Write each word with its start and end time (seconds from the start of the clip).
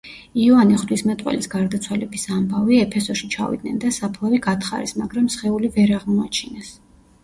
იოანე 0.43 0.77
ღვთისმეტყველის 0.83 1.49
გარდაცვალების 1.51 2.25
ამბავი, 2.37 2.81
ეფესოში 2.87 3.31
ჩავიდნენ 3.37 3.79
და 3.87 3.95
საფლავი 4.01 4.43
გათხარეს, 4.51 4.99
მაგრამ 5.05 5.33
სხეული 5.39 5.75
ვერ 5.81 5.99
აღმოაჩინეს. 6.03 6.79